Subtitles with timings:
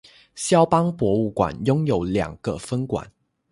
[0.33, 3.05] 萧邦博物馆拥有两个分馆。